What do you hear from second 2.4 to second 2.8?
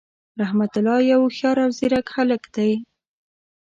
دی.